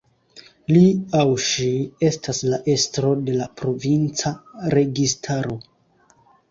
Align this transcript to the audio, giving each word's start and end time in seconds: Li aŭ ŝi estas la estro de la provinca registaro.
Li 0.71 0.79
aŭ 1.19 1.25
ŝi 1.49 1.67
estas 2.09 2.41
la 2.53 2.61
estro 2.75 3.13
de 3.29 3.39
la 3.43 3.49
provinca 3.63 4.37
registaro. 4.79 5.59